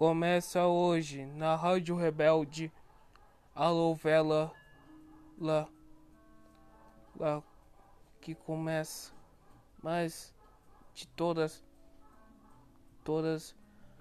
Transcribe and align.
Começa 0.00 0.66
hoje 0.66 1.26
na 1.26 1.54
Rádio 1.54 1.94
Rebelde. 1.94 2.72
A 3.54 3.68
novela 3.68 4.50
lá, 5.38 5.68
lá 7.14 7.42
que 8.18 8.34
começa. 8.34 9.12
Mais 9.82 10.34
de 10.94 11.06
todas 11.08 11.62
todas 13.04 13.54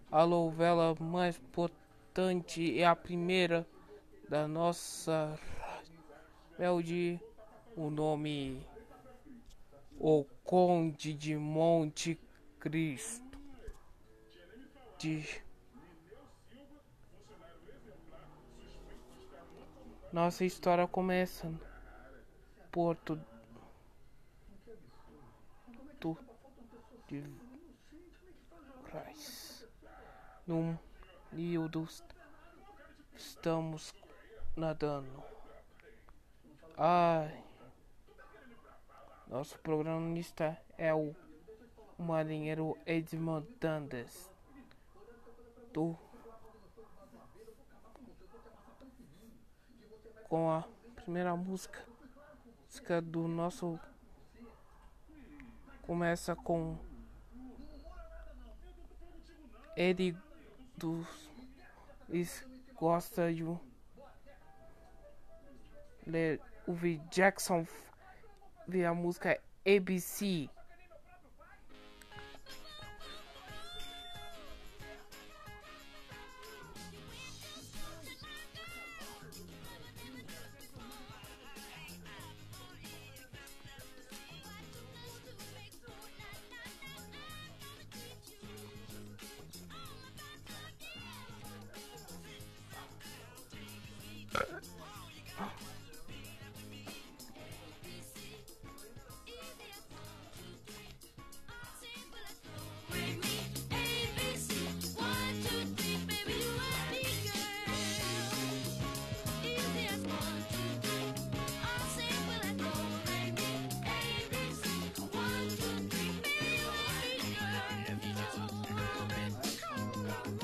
a 0.09 0.25
novela 0.25 0.95
mais 1.01 1.35
importante 1.35 2.79
é 2.79 2.85
a 2.85 2.95
primeira 2.95 3.67
da 4.29 4.47
nossa 4.47 5.37
Rebelde. 6.57 7.19
O 7.75 7.89
nome 7.89 8.65
O 9.99 10.23
Conde 10.45 11.13
de 11.13 11.35
Monte 11.35 12.17
Cristo. 12.57 13.37
De 14.97 15.48
Nossa 20.11 20.43
história 20.43 20.87
começa 20.87 21.53
Porto 22.71 23.19
do 25.99 26.17
de 27.07 27.23
Christ. 28.85 29.67
No 30.47 30.79
rio 31.31 31.69
estamos 33.15 33.93
nadando. 34.55 35.23
Ai. 36.75 37.43
Nosso 39.27 39.59
programista 39.59 40.59
é 40.75 40.91
o 40.91 41.15
marinheiro 41.99 42.75
Edmond 42.83 43.47
Dandes. 43.59 44.31
Do 45.71 45.95
com 50.29 50.51
a 50.51 50.63
primeira 50.95 51.35
música, 51.35 51.83
música 52.67 53.01
do 53.01 53.27
nosso 53.27 53.79
começa 55.81 56.35
com 56.35 56.77
ele 59.75 60.15
dos 60.77 61.07
gosta 62.75 63.33
de 63.33 63.43
ler 66.05 66.39
o 66.67 66.73
Jackson 67.09 67.65
ver 68.67 68.85
a 68.85 68.93
música 68.93 69.41
ABC 69.65 70.47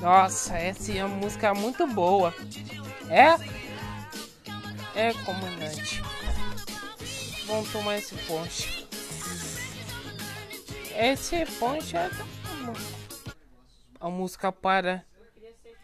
Nossa, 0.06 0.56
essa 0.56 0.92
é 0.92 1.04
uma 1.04 1.16
música 1.16 1.52
muito 1.52 1.84
boa. 1.84 2.32
É? 3.10 3.34
É, 4.94 5.12
comandante. 5.24 6.00
Vamos 7.44 7.72
tomar 7.72 7.96
esse 7.96 8.14
ponche. 8.18 8.86
Esse 10.94 11.44
ponche 11.58 11.96
é 11.96 12.08
a 13.98 14.08
música 14.08 14.52
para 14.52 15.04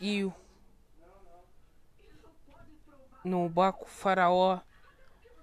e 0.01 0.31
no 3.25 3.49
Baco 3.49 3.91
Faraó. 3.91 4.61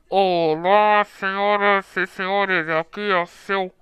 Olá, 0.09 1.03
senhoras 1.03 1.97
e 1.97 2.07
senhores, 2.07 2.69
aqui 2.69 3.11
é 3.11 3.21
o 3.21 3.25
seu 3.25 3.73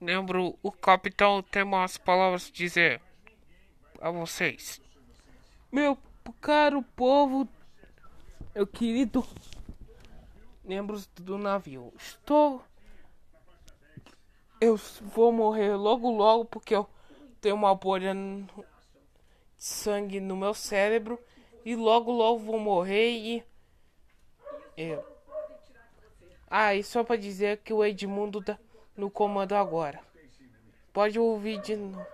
Lembro, 0.00 0.58
o 0.60 0.72
capitão 0.72 1.40
tem 1.40 1.62
umas 1.62 1.96
palavras 1.96 2.50
a 2.52 2.52
dizer 2.52 3.00
a 4.02 4.10
vocês. 4.10 4.80
Meu 5.70 5.96
caro 6.40 6.82
povo, 6.96 7.48
meu 8.52 8.66
querido 8.66 9.24
membros 10.64 11.06
do 11.14 11.38
navio, 11.38 11.92
estou. 11.96 12.62
Eu 14.60 14.76
vou 14.76 15.32
morrer 15.32 15.74
logo 15.76 16.10
logo 16.10 16.44
porque 16.44 16.74
eu 16.74 16.88
tenho 17.40 17.54
uma 17.54 17.74
bolha 17.74 18.12
de 18.12 18.64
sangue 19.56 20.20
no 20.20 20.36
meu 20.36 20.52
cérebro 20.52 21.18
e 21.64 21.76
logo 21.76 22.10
logo 22.10 22.40
vou 22.40 22.58
morrer 22.58 23.10
e. 23.10 23.44
É. 24.76 25.02
Ah, 26.48 26.74
e 26.74 26.82
só 26.82 27.02
pra 27.04 27.16
dizer 27.16 27.58
que 27.58 27.72
o 27.72 27.84
Edmundo 27.84 28.42
tá 28.42 28.58
no 28.96 29.10
comando 29.10 29.54
agora. 29.54 30.00
Pode 30.92 31.18
ouvir 31.18 31.60
de 31.62 31.76
novo. 31.76 32.06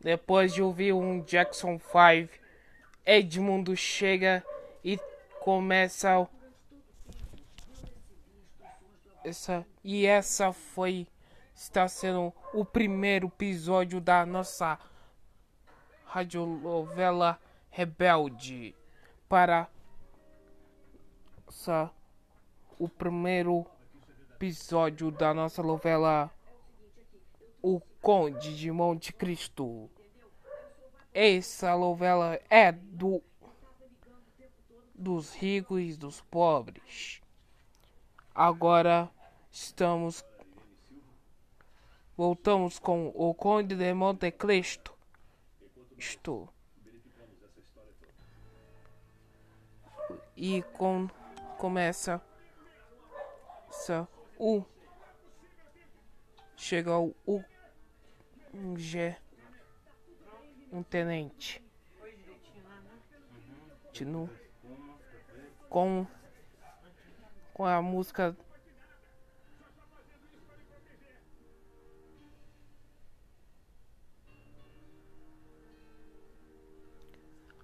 Depois 0.00 0.52
de 0.54 0.62
ouvir 0.62 0.92
um 0.92 1.20
Jackson 1.22 1.78
5, 1.78 2.32
Edmundo 3.04 3.76
chega 3.76 4.44
e 4.84 4.98
começa 5.40 6.28
essa 9.24 9.66
e 9.82 10.06
essa 10.06 10.52
foi 10.52 11.06
está 11.54 11.88
sendo 11.88 12.32
o 12.54 12.64
primeiro 12.64 13.26
episódio 13.26 14.00
da 14.00 14.24
nossa 14.24 14.78
radionovela 16.04 17.38
Rebelde. 17.68 18.74
Para 19.28 19.68
essa, 21.48 21.90
o 22.78 22.88
primeiro 22.88 23.66
episódio 24.34 25.10
da 25.10 25.34
nossa 25.34 25.62
novela 25.62 26.30
O 27.60 27.80
Conde 28.00 28.56
de 28.56 28.70
Monte 28.70 29.12
Cristo. 29.12 29.90
Essa 31.12 31.76
novela 31.76 32.40
é 32.48 32.72
do 32.72 33.22
dos 34.94 35.34
ricos 35.34 35.80
e 35.80 35.96
dos 35.96 36.20
pobres. 36.22 37.20
Agora 38.34 39.10
estamos 39.50 40.24
voltamos 42.16 42.78
com 42.78 43.12
o 43.14 43.32
Conde 43.34 43.76
de 43.76 43.94
Monte 43.94 44.30
Cristo. 44.30 44.92
Estou. 45.96 46.48
E 50.36 50.62
com 50.62 51.08
começa 51.58 52.22
o 54.38 54.64
chega 56.56 56.98
o 56.98 57.44
um 58.52 58.76
G. 58.76 59.16
Um 60.72 60.82
tenente. 60.82 61.62
Continua. 63.84 64.30
Com 65.68 66.06
com 67.58 67.66
a 67.66 67.82
música 67.82 68.36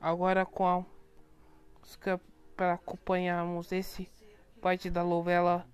agora 0.01 0.45
com 0.45 0.67
a 0.67 0.85
música 1.79 2.21
para 2.57 2.75
acompanharmos 2.75 3.71
esse 3.71 4.11
parte 4.61 4.91
da 4.91 5.05
novela 5.05 5.65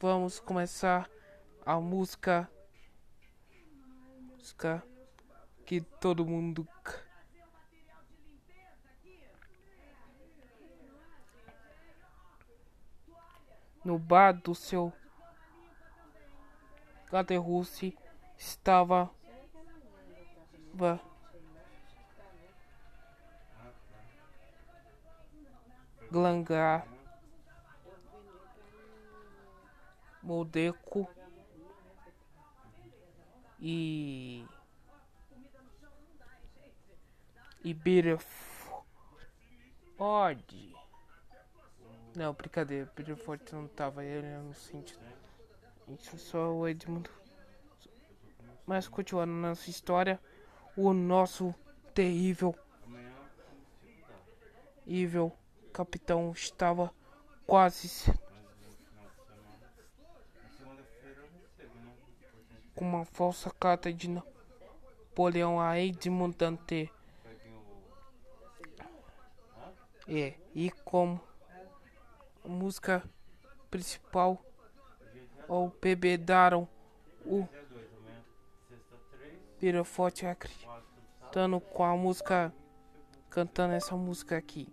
vamos 0.00 0.38
começar 0.38 1.10
a 1.66 1.80
música 1.80 2.48
música 4.48 4.82
que 5.66 5.80
todo 5.80 6.24
mundo 6.24 6.66
no 13.84 13.98
bar 13.98 14.32
do 14.32 14.54
seu 14.54 14.90
Gaterrusse 17.10 17.96
estava 18.38 19.10
Glangar 26.10 26.86
Moldeco 30.22 31.17
e 33.60 34.46
e 37.64 37.74
Bitterford. 37.74 38.24
Não, 42.16 42.32
brincadeira, 42.32 42.90
Bitterford 42.96 43.44
não 43.52 43.68
tava, 43.68 44.04
ele 44.04 44.28
não 44.28 44.54
senti. 44.54 44.98
Isso 45.88 46.18
só 46.18 46.52
o 46.52 46.68
Edmundo. 46.68 47.10
Mas 48.66 48.86
continuando 48.86 49.32
nossa 49.32 49.70
história, 49.70 50.20
o 50.76 50.92
nosso 50.92 51.54
terrível 51.94 52.54
evil 54.86 55.32
capitão 55.72 56.32
estava 56.32 56.92
quase 57.46 57.88
com 62.78 62.84
uma 62.84 63.04
falsa 63.04 63.50
carta 63.58 63.92
de 63.92 64.08
Napoleão 64.08 65.60
a 65.60 65.80
Edmond 65.80 66.36
Dante. 66.36 66.88
É, 70.06 70.34
e 70.54 70.70
como 70.84 71.20
música 72.44 73.02
principal 73.68 74.40
ao 75.48 75.72
bebedaram 75.82 76.68
o 77.26 77.48
Piraforte 79.58 80.24
acreditando 80.24 81.60
com 81.60 81.82
a 81.82 81.96
música 81.96 82.54
cantando 83.28 83.74
essa 83.74 83.96
música 83.96 84.36
aqui. 84.36 84.72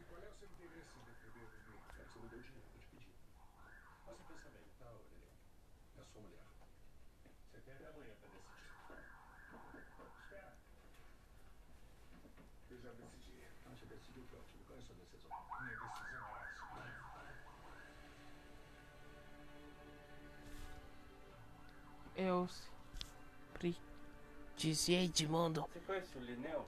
Dizia 24.71 25.03
Edmundo. 25.03 25.67
Você 25.73 25.79
conhece 25.81 26.17
o 26.17 26.21
Lineu? 26.21 26.65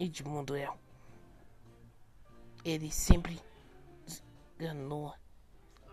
Edmundo 0.00 0.56
é. 0.56 0.66
Ele 2.64 2.90
sempre 2.90 3.38
enganou. 4.58 5.14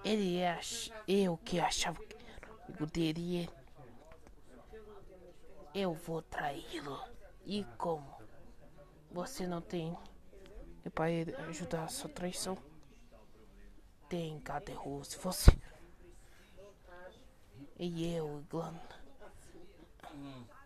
Ele 0.01 0.41
acha. 0.45 0.93
Eu 1.05 1.35
que 1.35 1.59
achava 1.59 2.01
que 2.05 2.15
era 2.15 2.53
amigo 2.63 2.85
dele. 2.85 3.49
Eu 5.75 5.93
vou 5.93 6.21
traí-lo. 6.21 6.97
E 7.45 7.65
como? 7.77 8.15
Você 9.11 9.45
não 9.45 9.59
tem. 9.59 9.93
E 10.85 10.89
para 10.89 11.09
ajudar 11.49 11.83
a 11.83 11.89
sua 11.89 12.09
traição? 12.09 12.57
Tem 14.07 14.39
Caterro. 14.39 15.03
Se 15.03 15.17
você. 15.17 15.51
E 17.77 18.15
eu, 18.15 18.41
Glan. 18.49 18.79
Hum. 20.13 20.58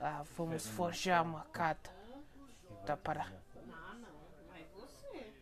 Ah, 0.00 0.22
vamos 0.36 0.66
forjar 0.66 1.22
uma 1.22 1.44
carta. 1.46 1.90
Tá 2.84 2.96
para. 2.96 3.24
Não, 3.66 3.98
não, 3.98 4.08
mas 4.48 4.66
você. 4.72 5.32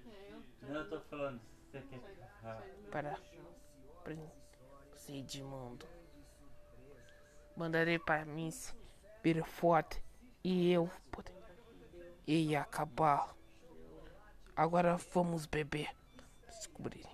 Não, 0.63 0.77
eu 0.77 0.89
tô 0.89 1.01
falando. 1.03 1.41
Você 1.71 1.81
quer. 1.83 2.01
Ah. 2.45 2.63
Para. 2.91 3.19
Príncipe 4.05 5.23
de 5.23 5.43
mundo. 5.43 5.87
Mandarei 7.57 7.99
para 7.99 8.25
mim 8.25 8.51
vir 9.23 9.45
forte 9.45 10.03
e 10.43 10.71
eu 10.71 10.91
poder. 11.11 11.35
E 12.27 12.55
acabar. 12.55 13.35
Agora 14.57 14.97
vamos 14.97 15.47
beber. 15.47 15.91
Descobrir. 16.47 17.14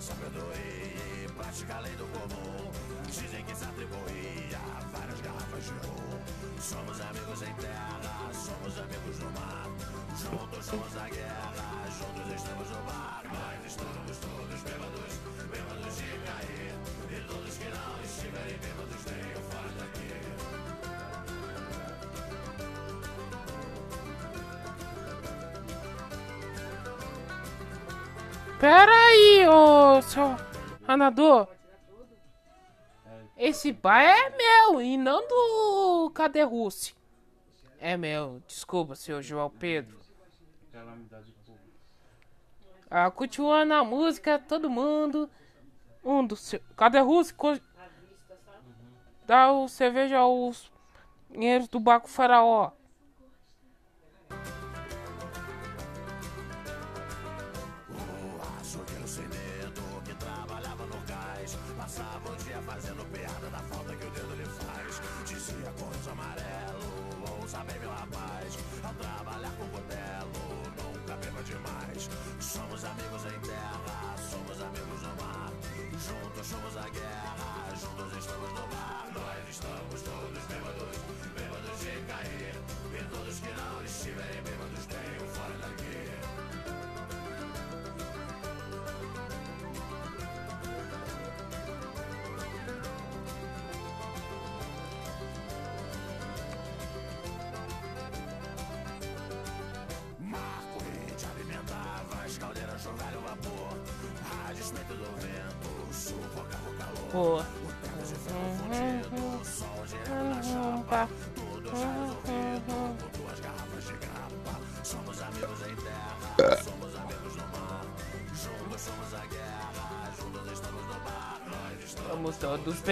sabedoria 0.00 1.24
e 1.24 1.28
prática 1.36 1.74
além 1.76 1.94
do 1.96 2.06
comum. 2.06 2.70
Dizem 3.06 3.44
que 3.44 3.54
se 3.54 3.64
atribuía 3.64 4.58
a 4.58 4.80
várias 4.96 5.20
garrafas 5.20 5.64
de 5.64 5.70
rum. 5.70 6.18
Somos 6.60 7.00
amigos 7.00 7.42
em 7.42 7.54
terra, 7.54 8.30
somos 8.32 8.78
amigos 8.78 9.18
no 9.18 9.30
mar. 9.32 9.66
Juntos 10.16 10.64
somos 10.64 10.96
a 10.96 11.08
guerra, 11.08 11.84
juntos 11.98 12.34
estamos 12.34 12.70
no 12.70 12.82
bar. 12.84 13.22
Nós 13.24 13.66
estamos 13.66 14.16
todos 14.18 14.62
bêbados, 14.62 15.12
bêbados 15.50 15.96
de 15.96 16.18
cair. 16.26 16.74
E 17.10 17.20
todos 17.26 17.56
que 17.56 17.68
não 17.68 18.02
estiverem 18.04 18.58
bêbados 18.58 19.02
venham 19.04 19.42
fora 19.50 19.68
daqui. 19.78 20.27
Pera 28.60 28.90
aí, 28.92 29.46
ô 29.48 30.02
seu 30.02 30.36
Anador. 30.86 31.46
Esse 33.36 33.72
bar 33.72 34.02
é 34.02 34.30
meu 34.30 34.80
e 34.82 34.96
não 34.96 35.26
do 35.28 36.10
Cadê 36.10 36.42
Russi. 36.42 36.94
É 37.80 37.96
meu, 37.96 38.42
desculpa, 38.48 38.96
senhor 38.96 39.22
João 39.22 39.48
Pedro. 39.48 39.96
Ah, 42.90 43.10
continuando 43.10 43.74
a 43.74 43.84
música, 43.84 44.38
todo 44.38 44.68
mundo. 44.68 45.30
Um 46.02 46.26
do 46.26 46.34
seu. 46.34 46.60
Cadê 46.76 46.98
Russi? 46.98 47.34
Co- 47.34 47.58
Dá 49.26 49.52
o 49.52 49.68
cerveja 49.68 50.18
aos 50.18 50.72
dinheiros 51.30 51.68
do 51.68 51.78
Baco 51.78 52.08
Faraó. 52.08 52.72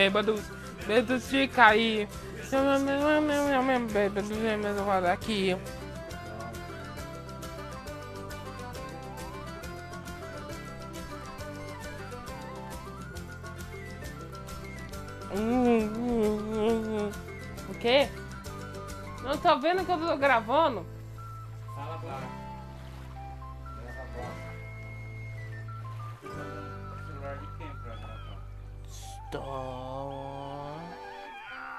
Bêbados, 0.07 0.41
bêbados 0.87 1.29
de 1.31 1.49
cair. 1.49 2.09
Somos 2.49 2.83
bêbados, 3.93 4.31
bêbados 4.31 4.85
fora 4.85 5.01
daqui. 5.01 5.57
Hum, 15.35 15.91
hum, 15.97 16.41
hum. 16.55 17.11
O 17.69 17.75
quê? 17.75 18.09
Não 19.25 19.37
tô 19.37 19.59
vendo 19.59 19.85
que 19.85 19.91
eu 19.91 19.99
tô 19.99 20.17
gravando? 20.17 20.87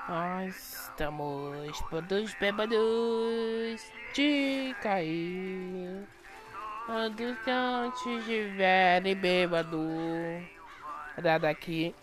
Nós 0.07 0.89
estamos 0.89 1.81
todos 1.89 2.33
bêbados 2.35 3.91
de 4.13 4.73
cair. 4.81 6.07
Quando 6.85 7.37
não 7.45 7.89
estiverem 7.89 9.15
bêbado, 9.15 9.77
era 11.17 11.37
daqui. 11.37 11.93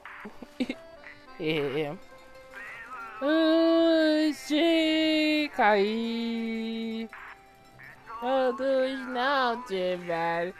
é. 1.40 1.96
Antes 3.22 4.48
de 4.48 5.50
cair. 5.56 7.08
Todos 8.20 9.00
não 9.08 9.62
tiverem 9.62 10.52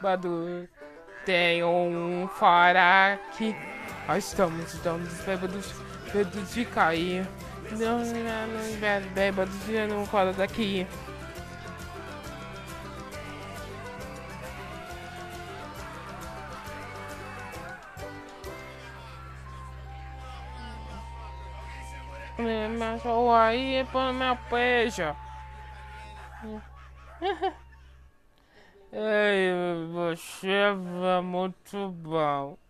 bêbado. 0.00 0.68
Tem 1.26 1.64
um 1.64 2.28
fora 2.28 3.14
aqui. 3.14 3.56
Nós 4.06 4.28
estamos, 4.28 4.72
estamos 4.72 5.12
bêbados, 5.24 5.72
bêbados 6.12 6.54
de 6.54 6.64
cair. 6.64 7.26
Não, 7.72 7.98
não, 7.98 8.76
de 9.64 9.86
não 9.88 10.06
fora 10.06 10.32
daqui. 10.32 10.86
É, 22.38 22.68
Mas 22.68 23.04
ó, 23.06 23.34
aí 23.34 23.86
põe 23.92 24.12
minha 24.12 24.36
peja. 24.50 25.16
Ei, 28.92 29.52
você 29.92 30.48
é 30.50 31.20
muito 31.22 31.88
bom. 31.88 32.61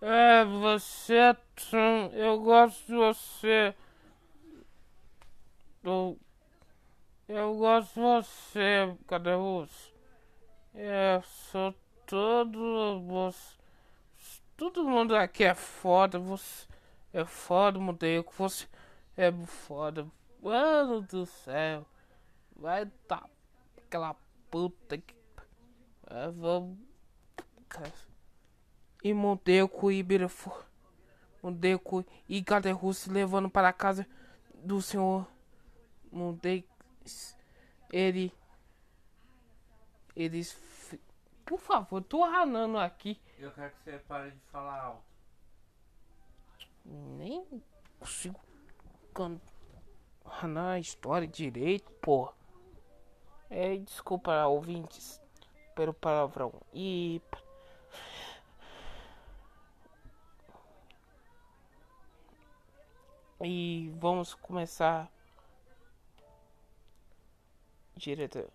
É, 0.00 0.44
você 0.44 1.14
é 1.14 1.36
tão... 1.70 2.12
Eu 2.12 2.40
gosto 2.40 2.86
de 2.86 2.94
você. 2.94 3.74
Eu, 5.82 6.18
eu 7.28 7.56
gosto 7.56 7.94
de 7.94 8.00
você, 8.00 8.96
cadê 9.06 9.36
você? 9.36 9.92
É, 10.74 11.20
sou 11.24 11.74
todo... 12.06 13.00
Você, 13.08 13.56
todo 14.56 14.84
mundo 14.84 15.16
aqui 15.16 15.44
é 15.44 15.54
foda, 15.54 16.18
você 16.18 16.66
é 17.12 17.24
foda, 17.24 17.78
mudei 17.78 18.22
com 18.22 18.32
você 18.32 18.66
é 19.18 19.32
foda. 19.46 20.06
Mano 20.40 21.02
do 21.02 21.26
céu. 21.26 21.84
Vai 22.54 22.86
tá 23.08 23.28
aquela 23.76 24.14
puta 24.48 24.96
que. 24.96 25.14
É, 26.06 26.28
vamos. 26.30 26.78
E 29.02 29.12
Monteco 29.14 29.90
e 29.90 29.98
Ibirafu. 29.98 30.52
Monteco 31.42 32.04
e 32.28 32.40
Gaderrusso 32.40 33.12
levando 33.12 33.48
para 33.48 33.68
a 33.68 33.72
casa 33.72 34.06
do 34.54 34.82
senhor 34.82 35.26
Monteco. 36.10 36.68
Ele. 37.92 38.32
Eles. 40.14 40.58
Por 41.46 41.58
favor, 41.58 42.02
tô 42.02 42.24
ranando 42.24 42.78
aqui. 42.78 43.20
Eu 43.38 43.50
quero 43.52 43.70
que 43.70 43.82
você 43.82 43.98
pare 44.00 44.30
de 44.32 44.40
falar 44.50 44.80
alto. 44.80 45.04
Nem 46.84 47.62
consigo 47.98 48.40
ranar 50.24 50.72
a 50.72 50.78
história 50.78 51.26
direito, 51.26 51.90
porra. 52.02 52.32
É, 53.50 53.76
desculpa, 53.76 54.46
ouvintes, 54.46 55.20
pelo 55.74 55.94
palavrão. 55.94 56.52
E. 56.72 57.20
E 63.40 63.92
vamos 63.98 64.34
começar 64.34 65.10
direto. 67.96 68.50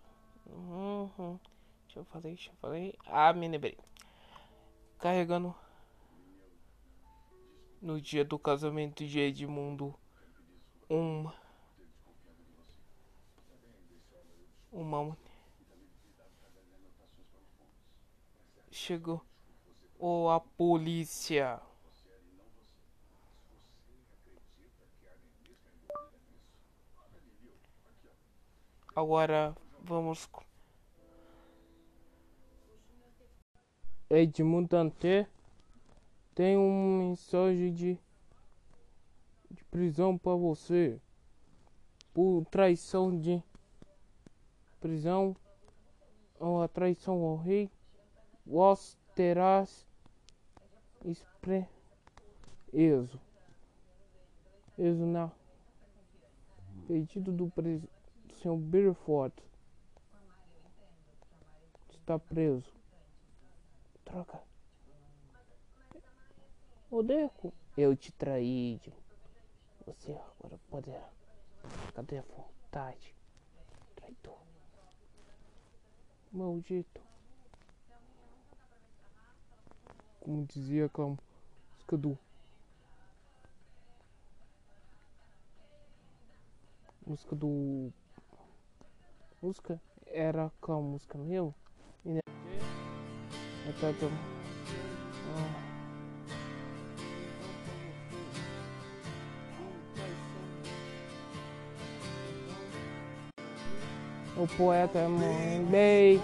Uhum. 0.46 1.38
Deixa 1.86 2.00
eu 2.00 2.04
fazer, 2.04 2.28
deixa 2.28 2.50
eu 2.50 2.56
fazer. 2.56 2.94
Ah, 3.06 3.32
me 3.32 3.48
lembrei. 3.48 3.78
Carregando 4.98 5.54
no 7.80 8.00
dia 8.00 8.24
do 8.24 8.38
casamento 8.38 9.06
de 9.06 9.20
Edmundo 9.20 9.94
uma 10.88 11.34
uma 14.72 15.16
chegou 18.70 19.22
ou 19.98 20.24
oh, 20.24 20.30
a 20.30 20.40
polícia 20.40 21.60
agora 28.94 29.54
vamos 29.82 30.26
com 30.26 30.42
Edmundo 34.10 34.68
Dante 34.68 35.26
tem 36.34 36.56
um 36.56 36.98
mensagem 36.98 37.72
de, 37.72 37.98
de 39.50 39.64
prisão 39.64 40.16
para 40.16 40.34
você 40.36 41.00
por 42.12 42.44
traição 42.46 43.18
de 43.18 43.42
prisão 44.80 45.34
ou 46.38 46.62
a 46.62 46.68
traição 46.68 47.22
ao 47.22 47.36
rei, 47.36 47.70
vós 48.44 48.98
terás 49.14 49.86
preso. 51.40 53.20
Exo 54.76 55.06
na 55.06 55.30
pedido 56.86 57.32
do, 57.32 57.48
pre, 57.48 57.80
do 58.44 58.48
senhor 58.48 58.56
Birford 58.58 59.34
está 61.90 62.18
preso. 62.18 62.70
Troca. 64.04 64.42
Odeco, 66.90 67.54
eu 67.76 67.96
te 67.96 68.12
traí. 68.12 68.78
Você 69.86 70.12
agora 70.12 70.58
poderá. 70.68 71.08
Cadê 71.94 72.18
a 72.18 72.22
vontade? 72.22 73.14
Traidor. 73.96 74.38
Maldito. 76.30 77.00
Como 80.20 80.44
dizia 80.44 80.84
aquela 80.86 81.16
música 81.72 81.96
do. 81.96 82.18
Música 87.06 87.34
do. 87.34 87.92
Música? 89.44 89.78
Era 90.06 90.50
qual 90.58 90.80
música? 90.80 91.18
E, 92.02 92.14
né? 92.14 92.20
Até, 93.68 93.90
ah. 93.90 95.60
O 104.38 104.46
poeta 104.56 104.98
é 104.98 105.08
mãe, 105.08 105.62
bem, 105.66 106.22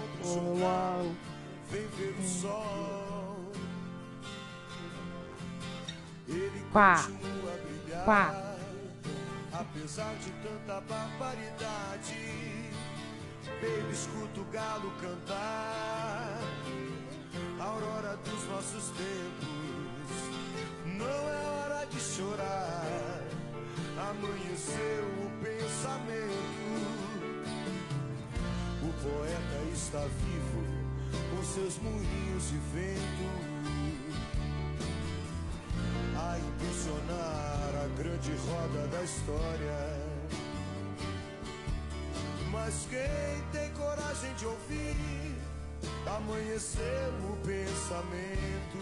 ver 1.95 2.17
o 2.17 2.23
sol. 2.23 3.51
Ele 6.27 6.65
Pá. 6.73 7.07
Pá. 8.03 8.55
Apesar 9.53 10.11
de 10.15 10.31
tanta 10.41 10.81
barbaridade, 10.81 12.50
baby, 13.61 13.93
escuta 13.93 14.41
o 14.41 14.45
galo 14.45 14.91
cantar. 14.99 16.39
A 17.59 17.63
aurora 17.63 18.17
dos 18.17 18.47
nossos 18.49 18.89
tempos. 18.97 20.21
Não 20.85 21.29
é 21.29 21.45
hora 21.45 21.85
de 21.85 21.99
chorar. 21.99 23.21
Amanheceu 24.09 25.05
o 25.23 25.43
pensamento. 25.43 26.51
O 28.83 28.93
poeta 29.03 29.71
está 29.71 29.99
vivo 29.99 30.63
com 31.29 31.43
seus 31.43 31.77
moinhos 31.77 32.49
de 32.49 32.57
vento 32.73 33.61
a 36.17 36.39
impulsionar 36.39 37.83
a 37.83 37.87
grande 37.97 38.31
roda 38.47 38.87
da 38.87 39.03
história. 39.03 40.00
Mas 42.63 42.85
quem 42.91 43.41
tem 43.51 43.71
coragem 43.71 44.31
de 44.35 44.45
ouvir, 44.45 45.35
amanheceu 46.05 47.09
o 47.23 47.35
pensamento 47.43 48.77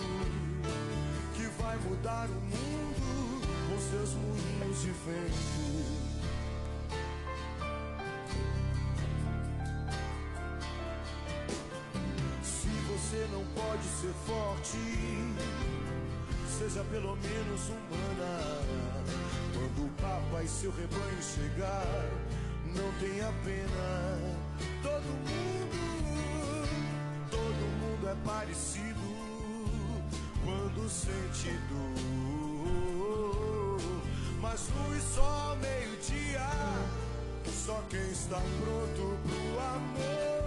que 1.34 1.44
vai 1.62 1.78
mudar 1.78 2.28
o 2.28 2.42
mundo 2.42 3.48
com 3.70 3.80
seus 3.90 4.16
moinhos 4.16 4.82
de 4.82 4.92
vento. 4.92 5.80
Se 12.44 12.68
você 12.68 13.30
não 13.32 13.46
pode 13.56 13.88
ser 14.02 14.14
forte, 14.28 14.78
seja 16.60 16.84
pelo 16.84 17.16
menos 17.16 17.70
humana. 17.70 18.60
Quando 19.54 19.86
o 19.86 19.90
Papa 20.02 20.44
e 20.44 20.48
seu 20.50 20.70
rebanho 20.70 21.24
chegar, 21.24 22.10
não 22.76 22.92
tenha 23.00 23.32
pena. 23.44 24.20
Todo 24.84 25.04
mundo, 25.04 25.80
todo 27.30 27.62
mundo 27.80 28.10
é 28.10 28.16
parecido 28.26 29.00
quando 30.44 30.90
sente 30.90 31.52
dor. 31.70 32.50
Mas 34.42 34.70
luz 34.76 35.04
só 35.16 35.56
meio-dia, 35.62 36.50
só 37.66 37.84
quem 37.90 38.12
está 38.12 38.38
pronto 38.38 39.18
pro 39.24 39.60
amor. 39.60 40.40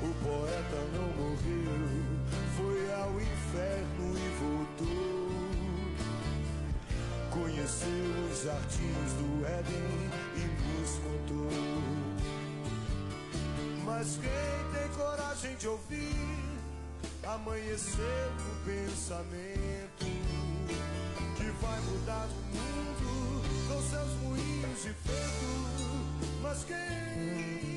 O 0.00 0.14
poeta 0.22 0.80
não 0.94 1.08
morreu, 1.16 2.04
foi 2.56 2.80
ao 2.94 3.12
inferno 3.20 4.16
e 4.16 4.28
voltou. 4.38 5.27
Conheceu 7.30 7.88
os 8.30 8.42
jardins 8.42 9.12
do 9.18 9.46
Éden 9.46 10.10
e 10.36 10.80
nos 10.80 10.90
contou. 10.98 11.50
Mas 13.84 14.18
quem 14.18 14.80
tem 14.80 14.88
coragem 14.96 15.56
de 15.56 15.68
ouvir, 15.68 16.58
amanheceu 17.24 18.04
o 18.04 18.64
pensamento 18.64 20.06
que 21.36 21.44
vai 21.60 21.80
mudar 21.80 22.26
o 22.26 22.42
mundo 22.56 23.42
com 23.68 23.82
seus 23.82 24.12
moinhos 24.22 24.82
de 24.82 24.88
vento. 24.88 25.78
Mas 26.42 26.64
quem 26.64 27.67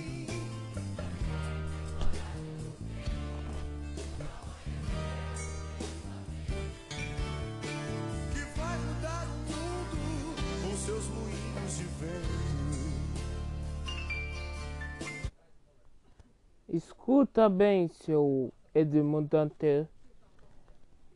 Escuta 16.74 17.50
bem, 17.50 17.90
seu 17.90 18.54
Edmundo 18.74 19.28
Dante. 19.28 19.86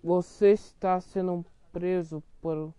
Você 0.03 0.51
está 0.51 0.99
sendo 0.99 1.45
preso 1.71 2.21
por 2.41 2.73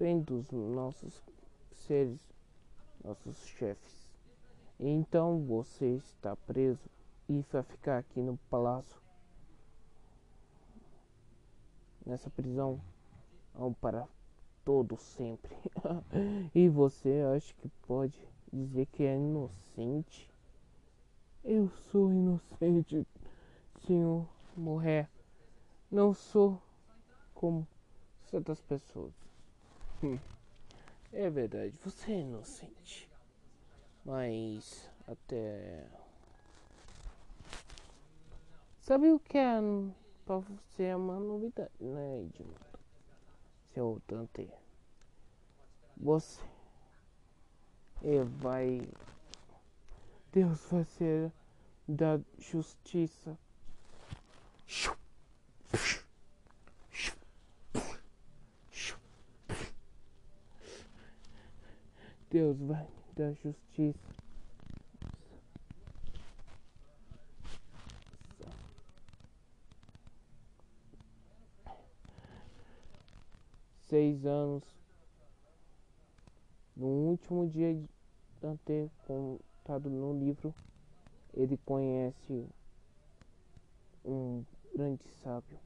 bem 0.00 0.20
dos 0.20 0.50
nossos 0.50 1.22
seres, 1.70 2.20
nossos 3.04 3.46
chefes. 3.46 4.10
Então 4.80 5.44
você 5.44 5.94
está 5.94 6.34
preso 6.34 6.90
e 7.28 7.40
vai 7.52 7.62
ficar 7.62 7.98
aqui 7.98 8.20
no 8.20 8.36
palácio, 8.50 9.00
nessa 12.04 12.28
prisão, 12.30 12.80
para 13.80 14.08
todo 14.64 14.96
sempre. 14.96 15.56
e 16.52 16.68
você 16.68 17.22
acha 17.32 17.54
que 17.54 17.68
pode 17.86 18.18
dizer 18.52 18.86
que 18.86 19.04
é 19.04 19.14
inocente? 19.14 20.31
Eu 21.44 21.68
sou 21.90 22.12
inocente, 22.12 23.04
senhor 23.84 24.28
Morré. 24.56 25.08
Não 25.90 26.14
sou 26.14 26.60
como 27.34 27.66
certas 28.30 28.60
pessoas. 28.60 29.12
Hum, 30.02 30.18
É 31.12 31.28
verdade, 31.28 31.74
você 31.84 32.12
é 32.12 32.20
inocente. 32.20 33.08
Mas 34.04 34.88
até. 35.06 35.86
Sabe 38.80 39.10
o 39.10 39.18
que 39.18 39.36
é 39.36 39.58
pra 40.24 40.38
você 40.38 40.84
é 40.84 40.96
uma 40.96 41.18
novidade, 41.18 41.70
né, 41.80 42.20
Edmundo? 42.20 42.78
Seu 43.74 44.00
Dante. 44.06 44.48
Você 45.96 46.40
é, 48.02 48.22
vai. 48.22 48.88
Deus 50.32 50.64
vai 50.70 50.82
ser 50.84 51.30
da 51.86 52.18
justiça. 52.38 53.38
Deus 62.30 62.58
vai 62.60 62.82
me 62.82 63.14
dar 63.14 63.34
justiça. 63.34 63.98
Seis 73.82 74.24
anos. 74.24 74.64
No 76.74 76.86
último 76.86 77.46
dia 77.50 77.74
de 77.74 77.86
ter 78.64 78.90
como 79.06 79.38
contado 79.62 79.88
no 79.88 80.12
livro, 80.12 80.52
ele 81.34 81.56
conhece 81.64 82.46
um 84.04 84.44
grande 84.74 85.04
sábio. 85.22 85.58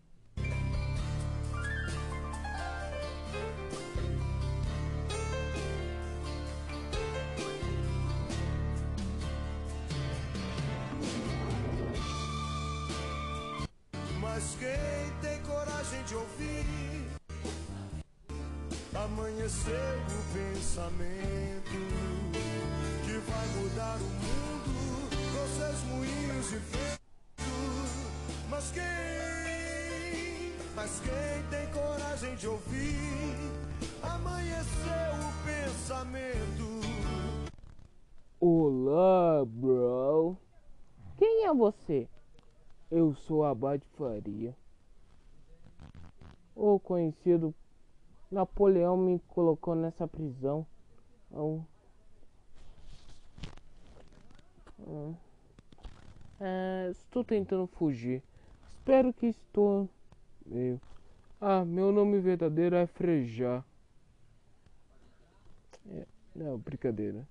Mas 14.21 14.57
quem 14.59 15.21
tem 15.23 15.43
coragem 15.43 16.05
de 16.05 16.15
ouvir 16.15 16.67
amanhecer 18.95 19.73
o 20.09 20.35
pensamento 20.35 22.26
vai 23.29 23.47
mudar 23.57 23.97
o 23.97 24.09
mundo 24.25 25.11
com 25.33 25.47
seus 25.59 25.83
moinhos 25.85 26.49
de 26.51 26.57
vento. 26.59 26.97
Mas 28.49 28.71
quem, 28.71 28.83
mas 30.75 31.01
quem 31.01 31.43
tem 31.51 31.67
coragem 31.73 32.37
de 32.37 32.49
ouvir 32.49 33.37
amanhecer 34.03 35.11
o 35.21 35.31
pensamento? 35.45 36.81
Olá, 38.41 39.45
bro. 39.45 40.37
Quem 41.19 41.47
é 41.47 41.55
você? 41.55 42.09
Eu 42.91 43.15
sou 43.15 43.45
Abade 43.45 43.85
Faria. 43.97 44.57
O 46.55 46.79
conhecido 46.79 47.55
Napoleão 48.31 48.97
me 48.97 49.19
colocou 49.29 49.75
nessa 49.75 50.07
prisão. 50.07 50.67
Eu... 51.31 51.65
Hum. 54.76 54.76
É, 56.41 56.89
estou 56.91 57.25
tentando 57.25 57.67
fugir. 57.67 58.23
Espero 58.79 59.13
que 59.13 59.27
estou. 59.27 59.89
Ah, 61.41 61.65
meu 61.65 61.91
nome 61.91 62.21
verdadeiro 62.21 62.77
é 62.77 62.87
Frejá. 62.87 63.65
É, 65.89 66.07
não, 66.35 66.59
brincadeira. 66.59 67.27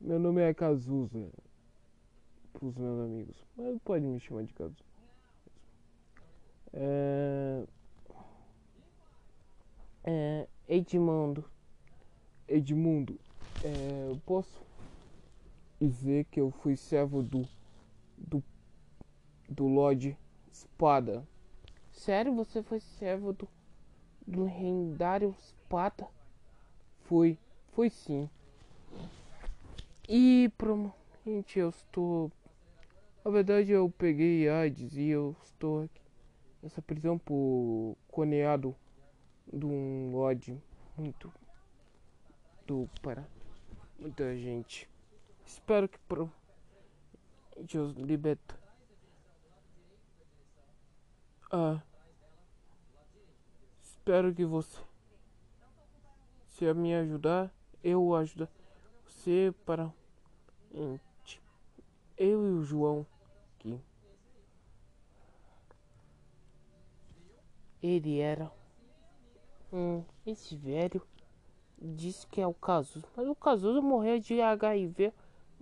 Meu 0.00 0.18
nome 0.18 0.42
é 0.42 0.54
Cazuza. 0.54 1.28
Para 2.52 2.66
os 2.66 2.76
meus 2.76 3.00
amigos. 3.00 3.46
Mas 3.56 3.78
pode 3.84 4.04
me 4.04 4.20
chamar 4.20 4.44
de 4.44 4.52
Cazuza. 4.52 4.84
É... 6.72 7.64
É... 10.04 10.48
Edmundo. 10.68 11.44
Edmundo. 12.46 13.18
É... 13.64 14.08
Eu 14.10 14.20
posso 14.24 14.62
dizer 15.88 16.24
que 16.26 16.40
eu 16.40 16.50
fui 16.50 16.76
servo 16.76 17.22
do. 17.22 17.48
Do. 18.16 18.42
Do 19.48 19.66
Lorde 19.66 20.16
Espada. 20.50 21.26
Sério? 21.90 22.34
Você 22.34 22.62
foi 22.62 22.80
servo 22.80 23.32
do. 23.32 23.48
Do 24.26 24.44
lendário 24.44 25.34
Espada? 25.38 26.08
Fui. 27.04 27.38
Foi 27.72 27.90
sim. 27.90 28.30
E 30.08 30.50
provavelmente 30.56 31.58
eu 31.58 31.70
estou. 31.70 32.30
Na 33.24 33.30
verdade 33.30 33.72
eu 33.72 33.90
peguei 33.90 34.48
AIDS 34.48 34.96
e 34.96 35.08
eu 35.08 35.36
estou 35.44 35.84
aqui 35.84 36.02
nessa 36.62 36.82
prisão 36.82 37.18
por 37.18 37.96
coneado 38.08 38.74
de 39.52 39.64
um 39.64 40.12
lorde 40.12 40.60
muito 40.96 41.32
do 42.66 42.88
para 43.00 43.26
muita 43.98 44.36
gente. 44.36 44.91
Espero 45.46 45.88
que 45.88 45.98
pro 46.00 46.30
Deus 47.60 47.94
liberta. 47.94 48.58
Ah, 51.50 51.82
espero 53.82 54.34
que 54.34 54.44
você 54.44 54.80
se 56.62 56.72
me 56.74 56.94
ajudar, 56.94 57.52
eu 57.82 58.14
ajudo 58.14 58.48
você 59.04 59.52
para 59.66 59.92
eu 62.16 62.46
e 62.46 62.50
o 62.52 62.62
João 62.62 63.06
aqui. 63.56 63.80
Ele 67.82 68.20
era 68.20 68.50
um 69.72 70.04
esse 70.24 70.56
velho 70.56 71.02
disse 71.76 72.26
que 72.28 72.40
é 72.40 72.46
o 72.46 72.54
Cazuza, 72.54 73.06
mas 73.16 73.26
o 73.26 73.34
Cazuza 73.34 73.80
morreu 73.80 74.20
de 74.20 74.40
HIV 74.40 75.12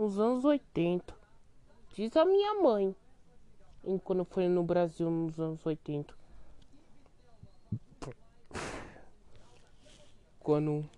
nos 0.01 0.19
anos 0.19 0.47
80. 0.47 1.15
Diz 1.93 2.17
a 2.17 2.25
minha 2.25 2.55
mãe. 2.55 2.97
Quando 4.03 4.25
foi 4.25 4.49
no 4.49 4.63
Brasil 4.63 5.11
nos 5.11 5.39
anos 5.39 5.65
80. 5.65 6.15
Quando 10.39 10.89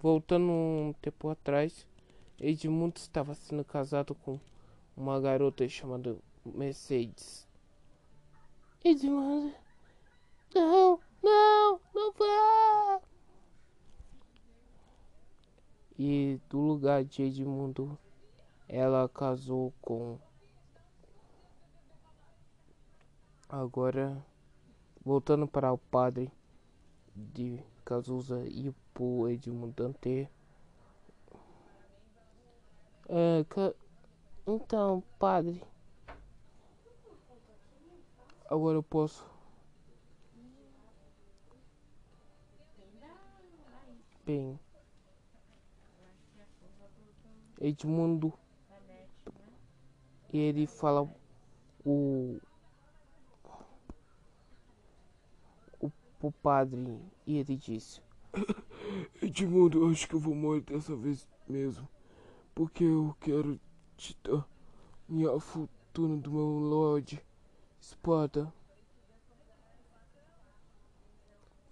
voltando 0.00 0.52
um 0.52 0.94
tempo 1.02 1.28
atrás, 1.28 1.84
Edmundo 2.38 2.98
estava 2.98 3.34
sendo 3.34 3.64
casado 3.64 4.14
com 4.14 4.38
uma 4.96 5.20
garota 5.20 5.68
chamada 5.68 6.16
Mercedes. 6.44 7.48
Edmundo, 8.84 9.52
não, 10.54 11.00
não, 11.20 11.80
não 11.92 12.12
vá. 12.12 13.09
E 16.02 16.40
do 16.48 16.58
lugar 16.58 17.04
de 17.04 17.24
Edmundo, 17.24 17.98
ela 18.66 19.06
casou 19.06 19.70
com. 19.82 20.18
Agora, 23.46 24.24
voltando 25.04 25.46
para 25.46 25.70
o 25.70 25.76
padre 25.76 26.32
de 27.14 27.62
Cazuza 27.84 28.42
e 28.48 28.74
o 28.98 29.28
Edmundo 29.28 29.74
Dante. 29.74 30.26
É, 33.06 33.44
ca... 33.46 33.74
Então, 34.46 35.02
padre. 35.18 35.62
Agora 38.48 38.78
eu 38.78 38.82
posso. 38.82 39.22
Bem. 44.24 44.58
Edmundo. 47.60 48.32
Ele 50.32 50.66
fala 50.66 51.02
o. 51.84 52.38
O, 55.80 55.90
o 56.22 56.32
padre. 56.32 56.98
E 57.26 57.38
ele 57.38 57.56
disse: 57.56 58.00
Edmundo, 59.22 59.86
acho 59.88 60.08
que 60.08 60.14
eu 60.14 60.20
vou 60.20 60.34
morrer 60.34 60.62
dessa 60.62 60.96
vez 60.96 61.28
mesmo. 61.48 61.86
Porque 62.54 62.84
eu 62.84 63.14
quero 63.20 63.60
te 63.96 64.16
dar 64.24 64.46
minha 65.08 65.38
fortuna 65.38 66.16
do 66.16 66.30
meu 66.30 66.58
Lorde 66.58 67.22
Espada. 67.80 68.52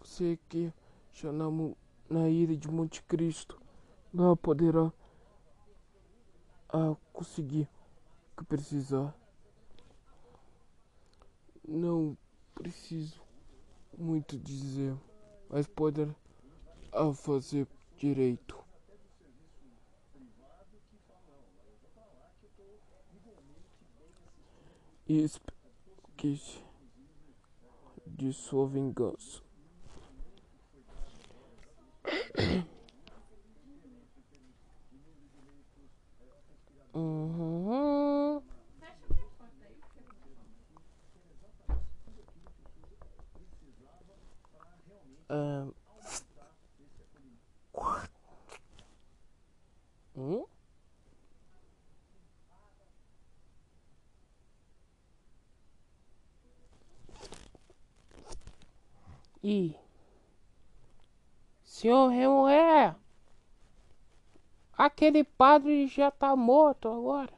Você 0.00 0.38
que 0.48 0.72
já 1.12 1.32
na, 1.32 1.46
na 2.08 2.28
ilha 2.28 2.56
de 2.56 2.70
Monte 2.70 3.02
Cristo. 3.02 3.60
Lá 4.14 4.34
poderá 4.36 4.92
ah, 6.68 6.94
conseguir 7.12 7.68
o 8.32 8.36
que 8.38 8.44
precisar. 8.44 9.14
Não 11.66 12.16
preciso 12.54 13.20
muito 13.96 14.38
dizer, 14.38 14.96
mas 15.48 15.66
poderá 15.66 16.14
a 16.92 17.12
fazer 17.12 17.66
direito. 17.96 18.58
E 25.06 25.22
esqueça 25.24 26.60
de 28.06 28.32
sua 28.32 28.66
vingança. 28.68 29.42
Uhum. 36.94 38.42
Um. 45.30 45.72
Hum? 50.16 50.44
E 59.50 59.74
Senhor 61.64 62.08
Remoé, 62.08 62.94
aquele 64.74 65.24
padre 65.24 65.86
já 65.86 66.10
tá 66.10 66.36
morto 66.36 66.86
agora. 66.86 67.32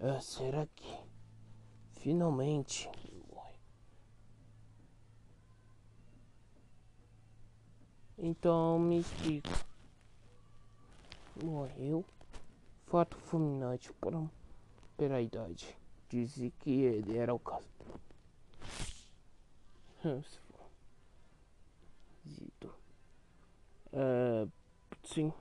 Ah, 0.00 0.20
será 0.20 0.66
que 0.74 0.98
finalmente 1.92 2.90
Então 8.18 8.80
me 8.80 8.98
explica. 8.98 9.64
Morreu? 11.40 12.04
Fato 12.86 13.16
fulminante 13.16 13.92
por, 13.92 14.28
pela 14.96 15.20
idade. 15.20 15.78
Disse 16.08 16.52
que 16.58 16.82
ele 16.82 17.16
era 17.16 17.32
o 17.32 17.38
caso. 17.38 17.68
Uh, 23.96 24.46
sim. 25.02 25.32